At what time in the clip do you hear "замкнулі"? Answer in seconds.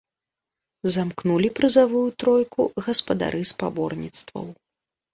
0.95-1.51